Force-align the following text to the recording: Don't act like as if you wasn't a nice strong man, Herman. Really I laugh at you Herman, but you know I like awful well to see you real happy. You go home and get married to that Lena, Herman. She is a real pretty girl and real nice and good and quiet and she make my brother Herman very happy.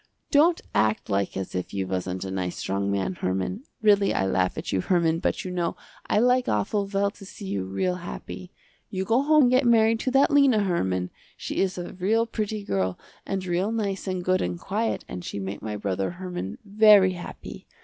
Don't 0.31 0.61
act 0.73 1.11
like 1.11 1.37
as 1.37 1.53
if 1.53 1.75
you 1.75 1.85
wasn't 1.85 2.23
a 2.25 2.31
nice 2.31 2.57
strong 2.57 2.89
man, 2.89 3.13
Herman. 3.13 3.61
Really 3.83 4.15
I 4.15 4.25
laugh 4.25 4.57
at 4.57 4.71
you 4.71 4.81
Herman, 4.81 5.19
but 5.19 5.45
you 5.45 5.51
know 5.51 5.77
I 6.09 6.17
like 6.17 6.49
awful 6.49 6.87
well 6.91 7.11
to 7.11 7.23
see 7.23 7.45
you 7.45 7.65
real 7.65 7.97
happy. 7.97 8.51
You 8.89 9.05
go 9.05 9.21
home 9.21 9.43
and 9.43 9.51
get 9.51 9.63
married 9.67 9.99
to 9.99 10.09
that 10.09 10.31
Lena, 10.31 10.63
Herman. 10.63 11.11
She 11.37 11.57
is 11.57 11.77
a 11.77 11.93
real 11.93 12.25
pretty 12.25 12.63
girl 12.63 12.97
and 13.27 13.45
real 13.45 13.71
nice 13.71 14.07
and 14.07 14.23
good 14.25 14.41
and 14.41 14.59
quiet 14.59 15.05
and 15.07 15.23
she 15.23 15.37
make 15.37 15.61
my 15.61 15.77
brother 15.77 16.09
Herman 16.09 16.57
very 16.65 17.13
happy. 17.13 17.67